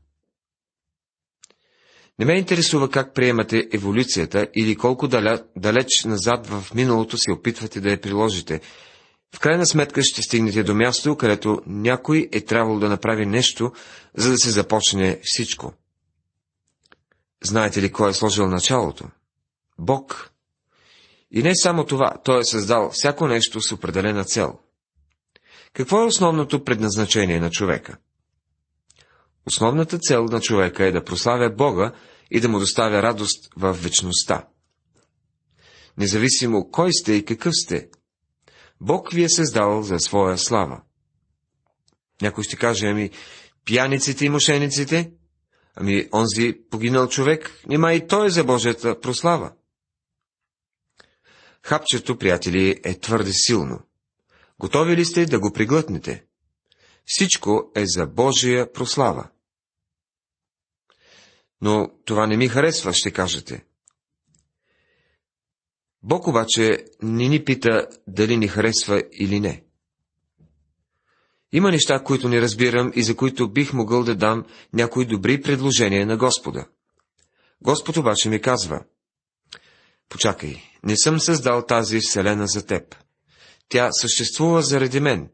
Не 2.19 2.25
ме 2.25 2.39
интересува 2.39 2.91
как 2.91 3.15
приемате 3.15 3.69
еволюцията 3.73 4.49
или 4.55 4.77
колко 4.77 5.09
далеч 5.57 6.05
назад 6.05 6.47
в 6.47 6.75
миналото 6.75 7.19
се 7.19 7.33
опитвате 7.33 7.81
да 7.81 7.91
я 7.91 8.01
приложите. 8.01 8.61
В 9.35 9.41
крайна 9.41 9.67
сметка 9.67 10.03
ще 10.03 10.23
стигнете 10.23 10.63
до 10.63 10.75
място, 10.75 11.17
където 11.17 11.63
някой 11.67 12.29
е 12.33 12.41
трябвало 12.41 12.79
да 12.79 12.89
направи 12.89 13.27
нещо, 13.27 13.73
за 14.17 14.31
да 14.31 14.39
се 14.39 14.51
започне 14.51 15.21
всичко. 15.23 15.73
Знаете 17.45 17.83
ли 17.83 17.93
кой 17.93 18.11
е 18.11 18.15
сложил 18.15 18.47
началото? 18.49 19.05
Бог. 19.79 20.32
И 21.33 21.43
не 21.43 21.53
само 21.55 21.87
това, 21.87 22.15
Той 22.25 22.41
е 22.41 22.45
създал 22.45 22.91
всяко 22.93 23.27
нещо 23.27 23.61
с 23.61 23.73
определена 23.73 24.25
цел. 24.25 24.59
Какво 25.73 26.03
е 26.03 26.07
основното 26.07 26.65
предназначение 26.65 27.41
на 27.41 27.51
човека? 27.51 27.97
Основната 29.47 29.99
цел 29.99 30.25
на 30.25 30.41
човека 30.41 30.85
е 30.87 30.93
да 30.93 31.05
прославя 31.05 31.51
Бога 31.51 31.93
и 32.31 32.41
да 32.41 32.49
му 32.49 32.59
доставя 32.59 33.03
радост 33.03 33.49
в 33.57 33.73
вечността. 33.73 34.49
Независимо 35.99 36.71
кой 36.71 36.93
сте 36.93 37.13
и 37.13 37.25
какъв 37.25 37.53
сте, 37.65 37.89
Бог 38.81 39.13
ви 39.13 39.23
е 39.23 39.29
създал 39.29 39.83
за 39.83 39.99
своя 39.99 40.39
слава. 40.39 40.83
Някой 42.23 42.45
ще 42.45 42.57
каже, 42.57 42.87
ами, 42.87 43.11
пияниците 43.65 44.25
и 44.25 44.29
мошениците? 44.29 45.13
Ами, 45.75 46.09
онзи 46.13 46.55
погинал 46.71 47.09
човек, 47.09 47.51
нима 47.69 47.93
и 47.93 48.07
той 48.07 48.27
е 48.27 48.31
за 48.31 48.45
Божията 48.45 49.01
прослава. 49.01 49.53
Хапчето, 51.63 52.19
приятели, 52.19 52.81
е 52.85 52.99
твърде 52.99 53.33
силно. 53.33 53.81
Готови 54.59 54.97
ли 54.97 55.05
сте 55.05 55.27
да 55.27 55.41
го 55.41 55.53
приглътнете? 55.53 56.25
Всичко 57.05 57.71
е 57.75 57.87
за 57.87 58.07
Божия 58.07 58.73
прослава. 58.73 59.29
Но 61.61 61.91
това 62.05 62.27
не 62.27 62.37
ми 62.37 62.49
харесва, 62.49 62.93
ще 62.93 63.11
кажете. 63.11 63.65
Бог 66.03 66.27
обаче 66.27 66.85
не 67.03 67.29
ни 67.29 67.45
пита 67.45 67.87
дали 68.07 68.37
ни 68.37 68.49
харесва 68.49 69.03
или 69.13 69.41
не. 69.41 69.65
Има 71.53 71.71
неща, 71.71 72.03
които 72.05 72.29
не 72.29 72.41
разбирам 72.41 72.93
и 72.95 73.03
за 73.03 73.17
които 73.17 73.53
бих 73.53 73.73
могъл 73.73 74.05
да 74.05 74.15
дам 74.15 74.45
някои 74.73 75.07
добри 75.07 75.43
предложения 75.43 76.07
на 76.07 76.17
Господа. 76.17 76.69
Господ 77.61 77.97
обаче 77.97 78.29
ми 78.29 78.41
казва, 78.41 78.85
Почакай, 80.13 80.63
не 80.85 80.97
съм 80.97 81.21
създал 81.21 81.67
тази 81.67 82.01
вселена 82.01 82.47
за 82.47 82.67
теб. 82.67 82.97
Тя 83.69 83.93
съществува 83.93 84.63
заради 84.63 85.01
мен. 85.01 85.31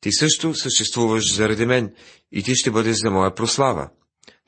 Ти 0.00 0.12
също 0.12 0.54
съществуваш 0.54 1.34
заради 1.34 1.66
мен 1.66 1.94
и 2.32 2.42
ти 2.42 2.54
ще 2.54 2.70
бъдеш 2.70 2.96
за 2.96 3.10
моя 3.10 3.34
прослава, 3.34 3.90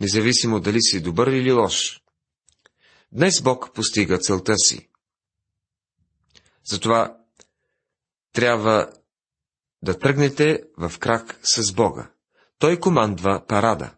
независимо 0.01 0.61
дали 0.61 0.83
си 0.83 1.01
добър 1.01 1.27
или 1.27 1.53
лош. 1.53 2.01
Днес 3.13 3.43
Бог 3.43 3.75
постига 3.75 4.19
целта 4.19 4.59
си. 4.59 4.89
Затова 6.65 7.17
трябва 8.33 8.93
да 9.83 9.99
тръгнете 9.99 10.63
в 10.79 10.99
крак 10.99 11.41
с 11.43 11.73
Бога. 11.73 12.11
Той 12.59 12.81
командва 12.81 13.45
парада. 13.49 13.95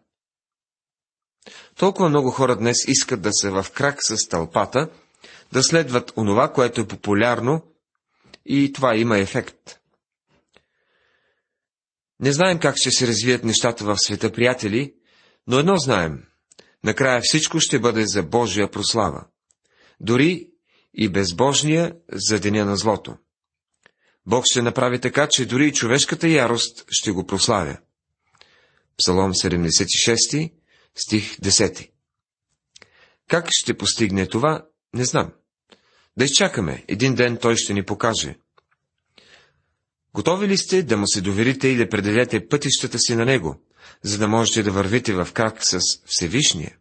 Толкова 1.75 2.09
много 2.09 2.31
хора 2.31 2.55
днес 2.55 2.77
искат 2.87 3.21
да 3.21 3.29
са 3.33 3.51
в 3.51 3.71
крак 3.71 3.97
с 4.03 4.27
тълпата, 4.27 4.89
да 5.53 5.63
следват 5.63 6.13
онова, 6.17 6.53
което 6.53 6.81
е 6.81 6.87
популярно, 6.87 7.63
и 8.45 8.73
това 8.73 8.95
има 8.95 9.17
ефект. 9.17 9.79
Не 12.19 12.31
знаем 12.31 12.59
как 12.59 12.77
ще 12.77 12.91
се 12.91 13.07
развият 13.07 13.43
нещата 13.43 13.83
в 13.83 13.97
света, 13.97 14.31
приятели, 14.31 14.93
но 15.47 15.59
едно 15.59 15.77
знаем. 15.77 16.23
Накрая 16.83 17.21
всичко 17.23 17.59
ще 17.59 17.79
бъде 17.79 18.05
за 18.05 18.23
Божия 18.23 18.71
прослава. 18.71 19.27
Дори 19.99 20.49
и 20.93 21.09
безбожния 21.09 21.95
за 22.11 22.39
деня 22.39 22.65
на 22.65 22.77
злото. 22.77 23.17
Бог 24.25 24.43
ще 24.51 24.61
направи 24.61 25.01
така, 25.01 25.27
че 25.27 25.45
дори 25.45 25.67
и 25.67 25.73
човешката 25.73 26.27
ярост 26.27 26.85
ще 26.89 27.11
го 27.11 27.25
прославя. 27.25 27.77
Псалом 28.97 29.33
76, 29.33 30.53
стих 30.95 31.39
10. 31.39 31.89
Как 33.27 33.47
ще 33.51 33.77
постигне 33.77 34.27
това, 34.27 34.65
не 34.93 35.05
знам. 35.05 35.31
Да 36.17 36.25
изчакаме, 36.25 36.85
един 36.87 37.15
ден 37.15 37.37
той 37.37 37.55
ще 37.55 37.73
ни 37.73 37.83
покаже. 37.83 38.35
Готови 40.13 40.47
ли 40.47 40.57
сте 40.57 40.83
да 40.83 40.97
му 40.97 41.07
се 41.07 41.21
доверите 41.21 41.67
и 41.67 41.75
да 41.75 41.89
предадете 41.89 42.47
пътищата 42.47 42.99
си 42.99 43.15
на 43.15 43.25
него, 43.25 43.61
за 44.03 44.17
да 44.17 44.27
можете 44.27 44.63
да 44.63 44.71
вървите 44.71 45.13
в 45.13 45.27
крак 45.33 45.57
с 45.59 45.79
Всевишния. 46.05 46.77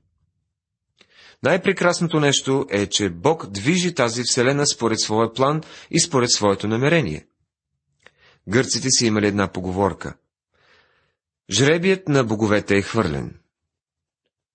Най-прекрасното 1.43 2.21
нещо 2.21 2.67
е, 2.71 2.87
че 2.87 3.11
Бог 3.11 3.47
движи 3.47 3.95
тази 3.95 4.23
вселена 4.25 4.67
според 4.67 5.01
своя 5.01 5.33
план 5.33 5.63
и 5.91 6.01
според 6.01 6.31
своето 6.31 6.69
намерение. 6.69 7.27
Гърците 8.49 8.91
си 8.91 9.07
имали 9.07 9.27
една 9.27 9.53
поговорка. 9.53 10.17
Жребият 11.51 12.09
на 12.09 12.25
боговете 12.25 12.77
е 12.77 12.83
хвърлен. 12.83 13.41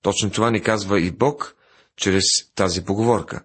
Точно 0.02 0.32
това 0.32 0.52
ни 0.52 0.62
казва 0.62 1.00
и 1.00 1.12
Бог 1.12 1.56
чрез 2.02 2.24
тази 2.56 2.86
поговорка. 2.86 3.44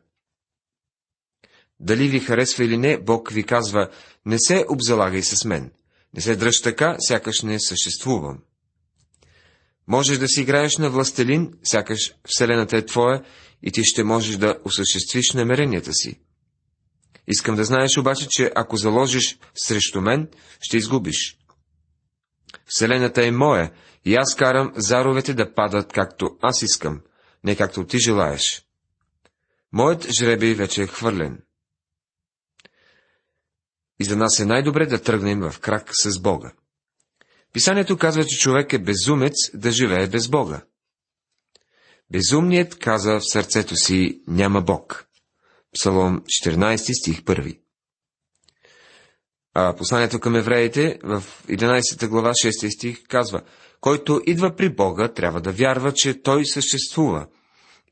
Дали 1.80 2.08
ви 2.08 2.20
харесва 2.20 2.64
или 2.64 2.78
не, 2.78 2.98
Бог 2.98 3.30
ви 3.30 3.44
казва, 3.44 3.90
не 4.26 4.38
се 4.38 4.64
обзалагай 4.68 5.22
с 5.22 5.44
мен, 5.44 5.72
не 6.14 6.20
се 6.20 6.36
дръж 6.36 6.62
така, 6.62 6.96
сякаш 7.00 7.42
не 7.42 7.60
съществувам. 7.60 8.38
Можеш 9.88 10.18
да 10.18 10.28
си 10.28 10.40
играеш 10.40 10.76
на 10.76 10.90
властелин, 10.90 11.52
сякаш 11.64 12.14
Вселената 12.28 12.76
е 12.76 12.86
твоя 12.86 13.24
и 13.62 13.72
ти 13.72 13.84
ще 13.84 14.04
можеш 14.04 14.36
да 14.36 14.58
осъществиш 14.64 15.32
намеренията 15.34 15.92
си. 15.92 16.20
Искам 17.28 17.56
да 17.56 17.64
знаеш 17.64 17.98
обаче, 17.98 18.26
че 18.30 18.52
ако 18.54 18.76
заложиш 18.76 19.38
срещу 19.54 20.00
мен, 20.00 20.28
ще 20.60 20.76
изгубиш. 20.76 21.38
Вселената 22.66 23.26
е 23.26 23.30
моя 23.30 23.72
и 24.04 24.14
аз 24.14 24.34
карам 24.34 24.72
заровете 24.76 25.34
да 25.34 25.54
падат 25.54 25.92
както 25.92 26.36
аз 26.42 26.62
искам, 26.62 27.00
не 27.46 27.56
както 27.56 27.86
ти 27.86 27.98
желаеш. 27.98 28.66
Моят 29.72 30.06
жребий 30.18 30.54
вече 30.54 30.82
е 30.82 30.86
хвърлен. 30.86 31.42
И 34.00 34.04
за 34.04 34.16
нас 34.16 34.38
е 34.38 34.44
най-добре 34.44 34.86
да 34.86 35.02
тръгнем 35.02 35.40
в 35.50 35.60
крак 35.60 35.90
с 36.02 36.20
Бога. 36.20 36.52
Писанието 37.52 37.98
казва, 37.98 38.24
че 38.24 38.38
човек 38.38 38.72
е 38.72 38.78
безумец 38.78 39.34
да 39.54 39.70
живее 39.70 40.06
без 40.06 40.28
Бога. 40.28 40.62
Безумният 42.10 42.78
каза 42.78 43.20
в 43.20 43.30
сърцето 43.30 43.76
си, 43.76 44.22
няма 44.26 44.62
Бог. 44.62 45.06
Псалом 45.74 46.20
14 46.20 47.02
стих 47.02 47.22
1. 47.22 47.60
А 49.54 49.76
посланието 49.76 50.20
към 50.20 50.36
евреите 50.36 50.98
в 51.02 51.24
11 51.48 52.08
глава 52.08 52.30
6 52.30 52.74
стих 52.76 53.06
казва, 53.08 53.42
който 53.80 54.20
идва 54.26 54.56
при 54.56 54.68
Бога, 54.68 55.08
трябва 55.08 55.40
да 55.40 55.52
вярва, 55.52 55.92
че 55.94 56.22
Той 56.22 56.46
съществува 56.46 57.26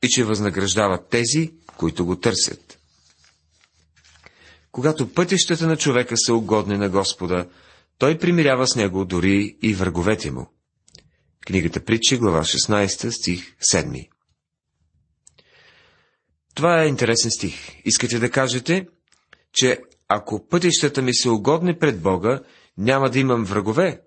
и 0.03 0.09
че 0.09 0.23
възнаграждава 0.23 1.07
тези, 1.09 1.53
които 1.77 2.05
го 2.05 2.15
търсят. 2.15 2.79
Когато 4.71 5.13
пътищата 5.13 5.67
на 5.67 5.77
човека 5.77 6.17
са 6.17 6.33
угодни 6.33 6.77
на 6.77 6.89
Господа, 6.89 7.47
той 7.97 8.17
примирява 8.17 8.67
с 8.67 8.75
него 8.75 9.05
дори 9.05 9.57
и 9.61 9.73
враговете 9.73 10.31
му. 10.31 10.47
Книгата 11.45 11.85
Притчи, 11.85 12.17
глава 12.17 12.39
16, 12.39 13.09
стих 13.09 13.55
7. 13.73 14.09
Това 16.55 16.83
е 16.83 16.87
интересен 16.87 17.31
стих. 17.31 17.85
Искате 17.85 18.19
да 18.19 18.31
кажете, 18.31 18.87
че 19.53 19.79
ако 20.07 20.47
пътищата 20.47 21.01
ми 21.01 21.15
са 21.15 21.31
угодни 21.31 21.79
пред 21.79 22.01
Бога, 22.01 22.41
няма 22.77 23.09
да 23.09 23.19
имам 23.19 23.43
врагове? 23.43 24.01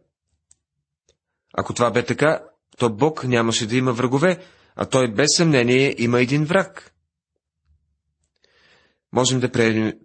Ако 1.54 1.74
това 1.74 1.90
бе 1.90 2.04
така, 2.04 2.42
то 2.78 2.90
Бог 2.90 3.24
нямаше 3.24 3.66
да 3.66 3.76
има 3.76 3.92
врагове, 3.92 4.44
а 4.76 4.84
той 4.84 5.12
без 5.12 5.28
съмнение 5.36 5.94
има 5.98 6.20
един 6.20 6.44
враг. 6.44 6.92
Можем 9.12 9.40
да 9.40 9.52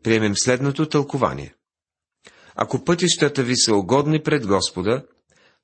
приемем 0.04 0.34
следното 0.36 0.90
тълкование. 0.90 1.56
Ако 2.56 2.84
пътищата 2.84 3.44
ви 3.44 3.58
са 3.58 3.76
угодни 3.76 4.24
пред 4.24 4.48
Господа, 4.48 5.06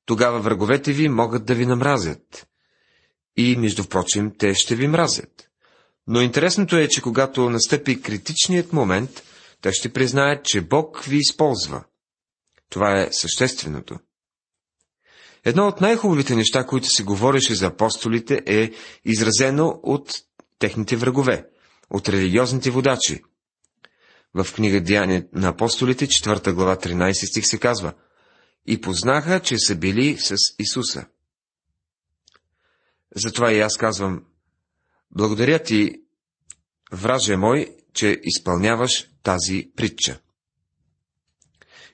тогава 0.06 0.40
враговете 0.40 0.94
ви 0.94 1.10
могат 1.10 1.46
да 1.46 1.56
ви 1.56 1.66
намразят. 1.66 2.48
И, 3.38 3.56
между 3.56 3.84
впрочем, 3.84 4.32
те 4.38 4.54
ще 4.54 4.76
ви 4.76 4.88
мразят. 4.88 5.50
Но 6.08 6.22
интересното 6.22 6.76
е, 6.78 6.88
че 6.88 7.02
когато 7.02 7.50
настъпи 7.50 8.02
критичният 8.02 8.74
момент, 8.74 9.24
те 9.62 9.74
ще 9.74 9.94
признаят, 9.94 10.46
че 10.46 10.62
Бог 10.62 11.04
ви 11.04 11.18
използва. 11.18 11.84
Това 12.70 13.02
е 13.02 13.10
същественото. 13.12 14.00
Едно 15.46 15.68
от 15.68 15.82
най-хубавите 15.82 16.36
неща, 16.36 16.66
които 16.66 16.88
се 16.88 17.04
говореше 17.04 17.56
за 17.56 17.66
апостолите, 17.66 18.42
е 18.46 18.72
изразено 19.06 19.80
от 19.84 20.12
техните 20.60 20.96
врагове, 20.96 21.46
от 21.90 22.10
религиозните 22.10 22.72
водачи. 22.72 23.22
В 24.34 24.48
книга 24.56 24.82
Деяния 24.82 25.26
на 25.34 25.48
апостолите, 25.48 26.08
4 26.08 26.54
глава, 26.54 26.76
13 26.76 27.30
стих 27.30 27.46
се 27.46 27.60
казва 27.60 27.94
И 28.66 28.82
познаха, 28.82 29.40
че 29.40 29.58
са 29.58 29.76
били 29.76 30.18
с 30.18 30.36
Исуса. 30.60 31.06
Затова 33.16 33.52
и 33.52 33.60
аз 33.60 33.78
казвам, 33.78 34.24
благодаря 35.12 35.60
ти, 35.60 36.02
враже 36.92 37.36
мой, 37.36 37.76
че 37.94 38.22
изпълняваш 38.24 39.08
тази 39.24 39.72
притча. 39.76 40.20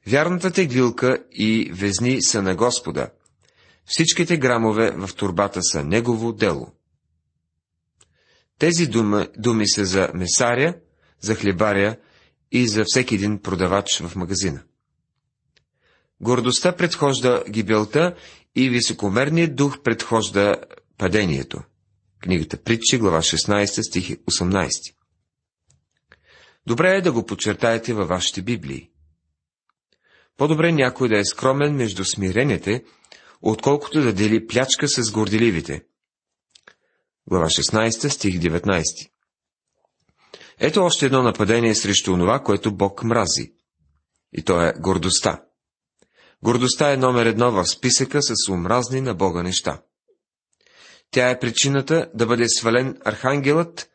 Вярната 0.08 0.52
теглилка 0.52 1.24
и 1.32 1.72
везни 1.74 2.22
са 2.22 2.42
на 2.42 2.56
Господа. 2.56 3.10
Всичките 3.86 4.38
грамове 4.38 4.92
в 4.92 5.16
турбата 5.16 5.64
са 5.64 5.84
Негово 5.84 6.34
дело. 6.34 6.72
Тези 8.60 8.88
думи, 8.88 9.28
думи 9.38 9.68
са 9.68 9.86
за 9.86 10.10
месаря, 10.14 10.76
за 11.20 11.36
хлебаря 11.36 11.98
и 12.52 12.68
за 12.68 12.84
всеки 12.88 13.16
един 13.16 13.42
продавач 13.42 14.02
в 14.02 14.16
магазина. 14.16 14.64
Гордостта 16.22 16.76
предхожда 16.76 17.44
гибелта 17.50 18.16
и 18.56 18.70
високомерният 18.70 19.56
дух 19.56 19.82
предхожда 19.84 20.56
падението. 20.98 21.62
Книгата 22.20 22.58
Притчи, 22.58 22.98
глава 22.98 23.20
16, 23.20 23.90
стих 23.90 24.10
18. 24.10 24.70
Добре 26.68 26.98
е 26.98 27.02
да 27.02 27.12
го 27.12 27.26
подчертаете 27.26 27.94
във 27.94 28.08
вашите 28.08 28.42
Библии. 28.42 28.90
По-добре 30.38 30.72
някой 30.72 31.10
да 31.10 31.20
е 31.20 31.26
скромен 31.26 31.76
между 31.76 32.06
смирените, 32.06 32.84
отколкото 33.42 34.02
да 34.02 34.14
дели 34.14 34.48
плячка 34.48 34.88
с 34.88 35.12
горделивите. 35.12 35.86
Глава 37.28 37.46
16, 37.46 38.08
стих 38.08 38.36
19. 38.36 38.84
Ето 40.60 40.84
още 40.84 41.06
едно 41.06 41.24
нападение 41.24 41.76
срещу 41.76 42.14
онова, 42.14 42.44
което 42.44 42.76
Бог 42.76 43.04
мрази. 43.04 43.54
И 44.34 44.44
то 44.44 44.62
е 44.62 44.74
гордостта. 44.80 45.44
Гордостта 46.44 46.94
е 46.94 46.98
номер 46.98 47.26
едно 47.26 47.52
в 47.52 47.66
списъка 47.66 48.22
с 48.22 48.50
омразни 48.50 49.02
на 49.02 49.16
Бога 49.16 49.44
неща. 49.44 49.82
Тя 51.12 51.30
е 51.30 51.40
причината 51.40 52.12
да 52.14 52.26
бъде 52.26 52.50
свален 52.50 52.98
архангелът, 53.06 53.90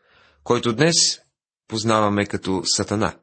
който 0.44 0.72
днес 0.72 0.96
познаваме 1.68 2.26
като 2.26 2.62
Сатана. 2.64 3.18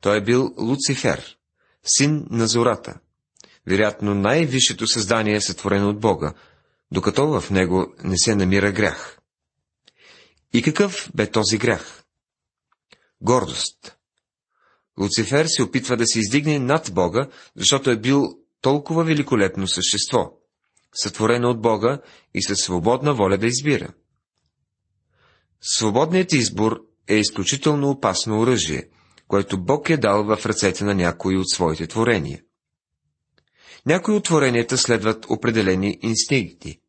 Той 0.00 0.16
е 0.16 0.24
бил 0.24 0.54
Луцифер, 0.58 1.36
син 1.84 2.26
на 2.30 2.46
зората, 2.46 3.00
вероятно 3.66 4.14
най-висшето 4.14 4.86
създание 4.86 5.36
е 5.36 5.40
сътворено 5.40 5.88
от 5.88 6.00
Бога, 6.00 6.34
докато 6.90 7.40
в 7.40 7.50
него 7.50 7.94
не 8.04 8.18
се 8.18 8.34
намира 8.34 8.72
грях. 8.72 9.18
И 10.52 10.62
какъв 10.62 11.10
бе 11.14 11.30
този 11.30 11.58
грях? 11.58 12.04
Гордост. 13.20 13.96
Луцифер 15.00 15.46
се 15.46 15.62
опитва 15.62 15.96
да 15.96 16.06
се 16.06 16.18
издигне 16.18 16.58
над 16.58 16.90
Бога, 16.94 17.28
защото 17.56 17.90
е 17.90 17.96
бил 17.96 18.22
толкова 18.60 19.04
великолепно 19.04 19.68
същество, 19.68 20.32
сътворено 20.94 21.50
от 21.50 21.60
Бога 21.60 22.00
и 22.34 22.42
със 22.42 22.58
свободна 22.58 23.14
воля 23.14 23.38
да 23.38 23.46
избира. 23.46 23.92
Свободният 25.60 26.32
избор 26.32 26.80
е 27.08 27.14
изключително 27.14 27.90
опасно 27.90 28.40
оръжие, 28.40 28.88
което 29.28 29.64
Бог 29.64 29.90
е 29.90 29.96
дал 29.96 30.24
в 30.24 30.46
ръцете 30.46 30.84
на 30.84 30.94
някои 30.94 31.36
от 31.36 31.50
своите 31.50 31.86
творения. 31.86 32.42
Някои 33.86 34.14
от 34.14 34.24
творенията 34.24 34.78
следват 34.78 35.26
определени 35.28 35.98
инстинкти. 36.02 36.80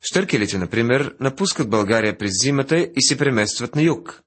Штъркелите, 0.00 0.58
например, 0.58 1.16
напускат 1.20 1.70
България 1.70 2.18
през 2.18 2.32
зимата 2.42 2.78
и 2.78 3.02
се 3.02 3.18
преместват 3.18 3.74
на 3.74 3.82
юг. 3.82 4.22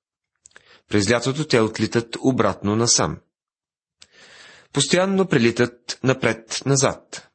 През 0.89 1.11
лятото 1.11 1.45
те 1.45 1.59
отлитат 1.59 2.17
обратно 2.21 2.75
насам. 2.75 3.17
Постоянно 4.73 5.25
прелитат 5.25 5.99
напред-назад. 6.03 7.27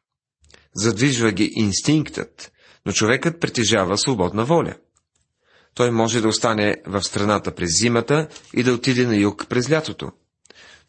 Задвижва 0.74 1.32
ги 1.32 1.50
инстинктът, 1.54 2.52
но 2.86 2.92
човекът 2.92 3.40
притежава 3.40 3.98
свободна 3.98 4.44
воля. 4.44 4.74
Той 5.74 5.90
може 5.90 6.20
да 6.20 6.28
остане 6.28 6.76
в 6.86 7.02
страната 7.02 7.54
през 7.54 7.70
зимата 7.80 8.28
и 8.54 8.62
да 8.62 8.72
отиде 8.72 9.06
на 9.06 9.16
юг 9.16 9.46
през 9.48 9.70
лятото. 9.70 10.12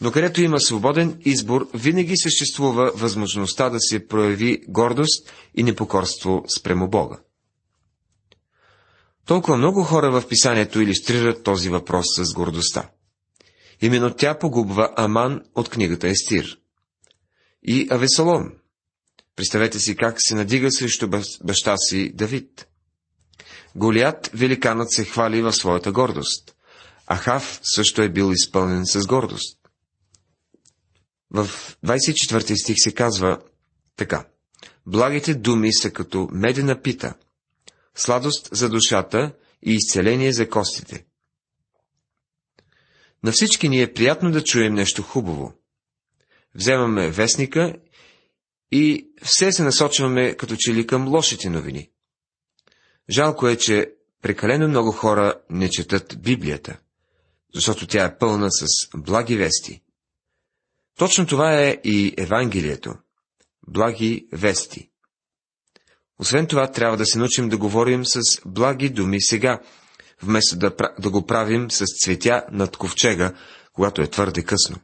Но 0.02 0.12
където 0.12 0.42
има 0.42 0.60
свободен 0.60 1.22
избор, 1.26 1.70
винаги 1.74 2.18
съществува 2.18 2.92
възможността 2.96 3.70
да 3.70 3.80
се 3.80 4.08
прояви 4.08 4.62
гордост 4.68 5.34
и 5.56 5.64
непокорство 5.64 6.44
спрямо 6.58 6.90
Бога. 6.90 7.18
Толкова 9.26 9.58
много 9.58 9.84
хора 9.84 10.12
в 10.12 10.28
писанието 10.28 10.82
иллюстрират 10.82 11.44
този 11.44 11.70
въпрос 11.70 12.06
с 12.18 12.34
гордостта. 12.34 12.90
Именно 13.82 14.14
тя 14.14 14.40
погубва 14.40 14.90
Аман 14.98 15.42
от 15.56 15.70
книгата 15.70 16.08
Естир. 16.08 16.58
И 17.64 17.88
Авесалом. 17.92 18.52
Представете 19.36 19.80
си 19.80 19.96
как 19.96 20.16
се 20.18 20.36
надига 20.36 20.72
срещу 20.72 21.10
баща 21.44 21.78
си 21.78 22.12
Давид. 22.14 22.68
Голият, 23.76 24.30
великанът, 24.34 24.92
се 24.92 25.06
хвали 25.06 25.42
в 25.42 25.54
своята 25.54 25.92
гордост. 25.92 26.56
Ахав 27.14 27.60
също 27.64 28.02
е 28.02 28.10
бил 28.10 28.32
изпълнен 28.32 28.86
с 28.86 29.06
гордост. 29.06 29.64
В 31.32 31.48
24 31.86 32.64
стих 32.64 32.76
се 32.78 32.94
казва 32.94 33.40
така. 33.96 34.28
Благите 34.86 35.34
думи 35.34 35.74
са 35.74 35.92
като 35.92 36.30
медена 36.32 36.82
пита, 36.82 37.14
сладост 37.96 38.50
за 38.52 38.70
душата 38.70 39.34
и 39.64 39.74
изцеление 39.74 40.34
за 40.34 40.50
костите. 40.50 41.06
На 43.24 43.32
всички 43.32 43.70
ни 43.70 43.82
е 43.82 43.94
приятно 43.94 44.32
да 44.32 44.44
чуем 44.44 44.74
нещо 44.74 45.02
хубаво. 45.02 45.54
Вземаме 46.56 47.10
вестника 47.10 47.76
и 48.72 49.10
все 49.24 49.52
се 49.52 49.64
насочваме 49.64 50.36
като 50.38 50.56
че 50.60 50.74
ли 50.74 50.88
към 50.88 51.08
лошите 51.08 51.50
новини. 51.50 51.90
Жалко 53.10 53.48
е, 53.48 53.58
че 53.58 53.94
прекалено 54.22 54.68
много 54.68 54.92
хора 54.92 55.34
не 55.50 55.70
четат 55.70 56.22
Библията, 56.22 56.80
защото 57.56 57.88
тя 57.88 58.06
е 58.06 58.18
пълна 58.18 58.48
с 58.52 58.66
благи 58.96 59.38
вести. 59.38 59.82
Точно 60.98 61.28
това 61.28 61.62
е 61.62 61.78
и 61.84 62.14
Евангелието. 62.18 62.94
Благи 63.68 64.28
вести. 64.34 64.90
Освен 66.20 66.48
това, 66.48 66.72
трябва 66.72 66.98
да 66.98 67.06
се 67.06 67.18
научим 67.18 67.50
да 67.50 67.58
говорим 67.58 68.06
с 68.06 68.22
благи 68.46 68.90
думи 68.90 69.22
сега, 69.22 69.62
вместо 70.22 70.58
да, 70.58 70.76
да 71.00 71.10
го 71.10 71.26
правим 71.26 71.72
с 71.72 71.86
цветя 72.04 72.46
над 72.52 72.78
ковчега, 72.78 73.34
когато 73.74 74.02
е 74.02 74.08
твърде 74.08 74.44
късно. 74.44 74.78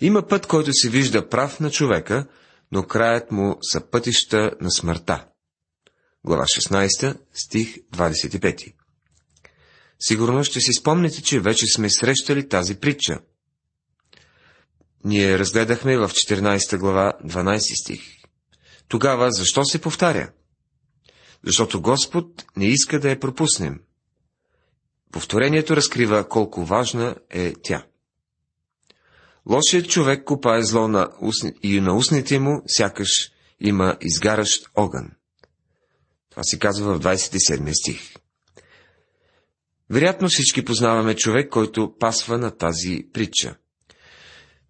Има 0.00 0.26
път, 0.28 0.46
който 0.46 0.70
се 0.72 0.90
вижда 0.90 1.28
прав 1.28 1.60
на 1.60 1.70
човека, 1.70 2.26
но 2.72 2.82
краят 2.82 3.32
му 3.32 3.58
са 3.62 3.90
пътища 3.90 4.52
на 4.60 4.70
смъртта. 4.70 5.26
Глава 6.24 6.44
16, 6.44 7.18
стих 7.32 7.76
25. 7.76 8.74
Сигурно 10.00 10.44
ще 10.44 10.60
си 10.60 10.72
спомните, 10.72 11.22
че 11.22 11.40
вече 11.40 11.66
сме 11.66 11.90
срещали 11.90 12.48
тази 12.48 12.80
притча. 12.80 13.20
Ние 15.04 15.38
разгледахме 15.38 15.96
в 15.98 16.08
14 16.08 16.78
глава 16.78 17.12
12 17.24 17.82
стих. 17.82 18.00
Тогава 18.88 19.30
защо 19.32 19.64
се 19.64 19.80
повтаря? 19.80 20.30
Защото 21.44 21.80
Господ 21.82 22.44
не 22.56 22.66
иска 22.66 23.00
да 23.00 23.10
я 23.10 23.20
пропуснем. 23.20 23.80
Повторението 25.12 25.76
разкрива 25.76 26.28
колко 26.28 26.64
важна 26.64 27.16
е 27.30 27.54
тя. 27.62 27.86
Лошият 29.50 29.88
човек 29.88 30.24
копае 30.24 30.62
зло 30.62 30.88
на 30.88 31.08
устни, 31.20 31.52
и 31.62 31.80
на 31.80 31.96
устните 31.96 32.38
му 32.38 32.62
сякаш 32.66 33.30
има 33.60 33.96
изгаращ 34.00 34.68
огън. 34.74 35.10
Това 36.30 36.42
се 36.44 36.58
казва 36.58 36.94
в 36.94 37.00
27 37.00 37.72
стих. 37.82 38.14
Вероятно 39.90 40.28
всички 40.28 40.64
познаваме 40.64 41.16
човек, 41.16 41.48
който 41.48 41.94
пасва 41.98 42.38
на 42.38 42.56
тази 42.56 43.06
притча. 43.12 43.56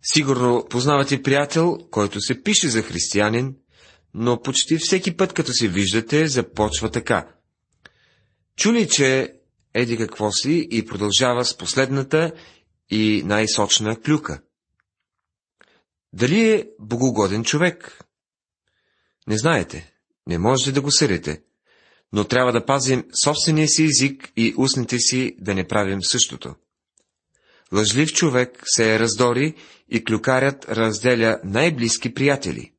Сигурно 0.03 0.67
познавате 0.71 1.23
приятел, 1.23 1.79
който 1.91 2.21
се 2.21 2.43
пише 2.43 2.69
за 2.69 2.83
християнин, 2.83 3.57
но 4.15 4.43
почти 4.43 4.79
всеки 4.79 5.17
път, 5.17 5.33
като 5.33 5.53
се 5.53 5.69
виждате, 5.69 6.27
започва 6.27 6.91
така. 6.91 7.29
Чули, 8.57 8.89
че 8.89 9.35
еди 9.75 9.97
какво 9.97 10.33
си 10.33 10.69
и 10.71 10.85
продължава 10.85 11.45
с 11.45 11.57
последната 11.57 12.33
и 12.91 13.23
най-сочна 13.25 14.01
клюка. 14.01 14.43
Дали 16.13 16.51
е 16.51 16.69
богогоден 16.81 17.45
човек? 17.45 18.05
Не 19.27 19.39
знаете, 19.39 19.93
не 20.27 20.39
можете 20.39 20.73
да 20.73 20.81
го 20.81 20.91
съдите, 20.91 21.43
но 22.13 22.25
трябва 22.25 22.53
да 22.53 22.65
пазим 22.65 23.05
собствения 23.25 23.69
си 23.69 23.85
език 23.85 24.33
и 24.37 24.55
устните 24.59 24.99
си 24.99 25.37
да 25.39 25.55
не 25.55 25.69
правим 25.69 26.03
същото. 26.03 26.55
Лъжлив 27.73 28.13
човек 28.13 28.63
се 28.65 28.95
е 28.95 28.99
раздори 28.99 29.55
и 29.89 30.05
клюкарят 30.05 30.69
разделя 30.69 31.41
най-близки 31.45 32.15
приятели. 32.15 32.73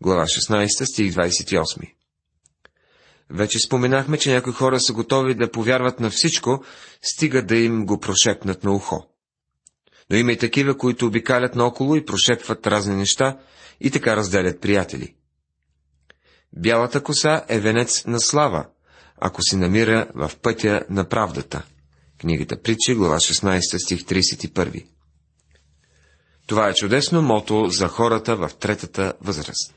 Глава 0.00 0.24
16, 0.24 0.92
стих 0.92 1.12
28 1.14 1.92
Вече 3.30 3.58
споменахме, 3.58 4.18
че 4.18 4.32
някои 4.32 4.52
хора 4.52 4.80
са 4.80 4.92
готови 4.92 5.34
да 5.34 5.50
повярват 5.50 6.00
на 6.00 6.10
всичко, 6.10 6.64
стига 7.02 7.42
да 7.42 7.56
им 7.56 7.86
го 7.86 8.00
прошепнат 8.00 8.64
на 8.64 8.72
ухо. 8.72 9.06
Но 10.10 10.16
има 10.16 10.32
и 10.32 10.38
такива, 10.38 10.78
които 10.78 11.06
обикалят 11.06 11.54
наоколо 11.54 11.96
и 11.96 12.04
прошепват 12.04 12.66
разни 12.66 12.96
неща 12.96 13.38
и 13.80 13.90
така 13.90 14.16
разделят 14.16 14.60
приятели. 14.60 15.14
Бялата 16.52 17.02
коса 17.02 17.44
е 17.48 17.60
венец 17.60 18.04
на 18.06 18.20
слава, 18.20 18.66
ако 19.20 19.42
се 19.42 19.56
намира 19.56 20.08
в 20.14 20.30
пътя 20.42 20.82
на 20.90 21.08
правдата. 21.08 21.62
Книгата 22.22 22.62
Притчи, 22.62 22.94
глава 22.94 23.16
16, 23.16 23.84
стих 23.84 24.02
31. 24.04 24.86
Това 26.46 26.68
е 26.68 26.74
чудесно 26.74 27.22
мото 27.22 27.68
за 27.68 27.88
хората 27.88 28.36
в 28.36 28.50
третата 28.60 29.14
възраст. 29.20 29.74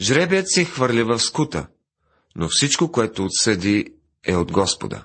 Жребият 0.00 0.50
се 0.50 0.64
хвърля 0.64 1.04
в 1.04 1.18
скута, 1.18 1.66
но 2.36 2.48
всичко, 2.48 2.92
което 2.92 3.24
отсъди, 3.24 3.94
е 4.26 4.36
от 4.36 4.52
Господа. 4.52 5.04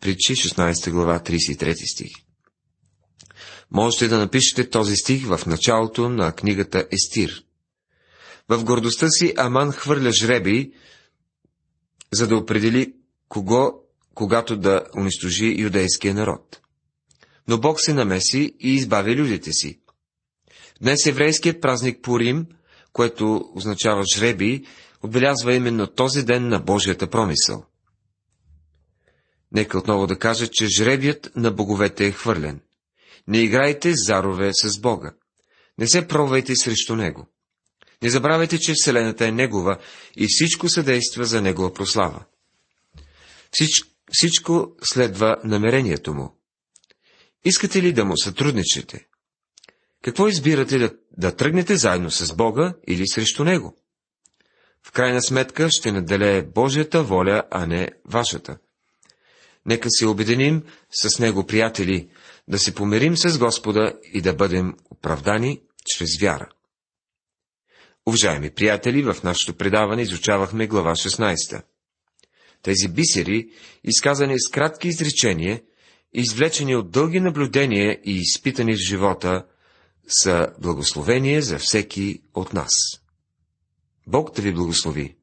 Притчи 0.00 0.34
16 0.34 0.90
глава 0.90 1.18
33 1.18 1.92
стих. 1.92 2.12
Можете 3.70 4.08
да 4.08 4.18
напишете 4.18 4.70
този 4.70 4.96
стих 4.96 5.26
в 5.26 5.40
началото 5.46 6.08
на 6.08 6.32
книгата 6.32 6.86
Естир. 6.92 7.44
В 8.48 8.64
гордостта 8.64 9.08
си 9.08 9.34
Аман 9.36 9.72
хвърля 9.72 10.12
жреби, 10.12 10.72
за 12.12 12.28
да 12.28 12.36
определи 12.36 12.94
кого, 13.28 13.83
когато 14.14 14.56
да 14.56 14.84
унищожи 14.96 15.54
юдейския 15.58 16.14
народ. 16.14 16.60
Но 17.48 17.58
Бог 17.58 17.80
се 17.80 17.94
намеси 17.94 18.56
и 18.60 18.74
избави 18.74 19.16
людите 19.16 19.52
си. 19.52 19.80
Днес 20.80 21.06
еврейският 21.06 21.60
празник 21.60 22.02
Пурим, 22.02 22.46
което 22.92 23.50
означава 23.54 24.02
жреби, 24.14 24.64
отбелязва 25.02 25.54
именно 25.54 25.86
този 25.86 26.24
ден 26.24 26.48
на 26.48 26.60
Божията 26.60 27.10
промисъл. 27.10 27.64
Нека 29.52 29.78
отново 29.78 30.06
да 30.06 30.18
кажа, 30.18 30.48
че 30.48 30.66
жребият 30.66 31.30
на 31.36 31.50
боговете 31.50 32.06
е 32.06 32.12
хвърлен. 32.12 32.60
Не 33.28 33.38
играйте 33.38 33.92
зарове 33.94 34.50
с 34.54 34.80
Бога. 34.80 35.14
Не 35.78 35.86
се 35.86 36.08
пробвайте 36.08 36.56
срещу 36.56 36.96
Него. 36.96 37.26
Не 38.02 38.10
забравяйте, 38.10 38.58
че 38.58 38.72
Вселената 38.74 39.26
е 39.26 39.32
Негова 39.32 39.78
и 40.16 40.26
всичко 40.28 40.68
съдейства 40.68 41.24
за 41.24 41.42
Негова 41.42 41.72
прослава. 41.72 42.24
Всич, 43.50 43.84
всичко 44.12 44.72
следва 44.82 45.36
намерението 45.44 46.14
Му. 46.14 46.40
Искате 47.44 47.82
ли 47.82 47.92
да 47.92 48.04
Му 48.04 48.16
сътрудничите? 48.16 49.06
Какво 50.02 50.28
избирате 50.28 50.78
да, 50.78 50.92
да 51.16 51.36
тръгнете 51.36 51.76
заедно 51.76 52.10
с 52.10 52.34
Бога 52.34 52.74
или 52.88 53.06
срещу 53.06 53.44
Него? 53.44 53.76
В 54.86 54.92
крайна 54.92 55.22
сметка 55.22 55.70
ще 55.70 55.92
наделее 55.92 56.42
Божията 56.42 57.02
воля, 57.02 57.42
а 57.50 57.66
не 57.66 57.88
вашата. 58.04 58.58
Нека 59.66 59.88
се 59.90 60.06
обединим 60.06 60.62
с 60.90 61.18
Него, 61.18 61.46
приятели, 61.46 62.10
да 62.48 62.58
се 62.58 62.74
помирим 62.74 63.16
с 63.16 63.38
Господа 63.38 63.92
и 64.12 64.20
да 64.20 64.34
бъдем 64.34 64.74
оправдани 64.90 65.62
чрез 65.86 66.20
вяра. 66.20 66.48
Уважаеми 68.06 68.50
приятели, 68.50 69.02
в 69.02 69.16
нашето 69.24 69.54
предаване 69.54 70.02
изучавахме 70.02 70.66
глава 70.66 70.90
16. 70.90 71.62
Тези 72.64 72.88
бисери, 72.88 73.48
изказани 73.84 74.40
с 74.40 74.50
кратки 74.50 74.88
изречения, 74.88 75.62
извлечени 76.12 76.76
от 76.76 76.90
дълги 76.90 77.20
наблюдения 77.20 78.00
и 78.04 78.16
изпитани 78.16 78.74
в 78.74 78.88
живота, 78.88 79.46
са 80.08 80.48
благословение 80.62 81.42
за 81.42 81.58
всеки 81.58 82.22
от 82.34 82.52
нас. 82.52 82.72
Бог 84.06 84.36
да 84.36 84.42
ви 84.42 84.52
благослови! 84.52 85.16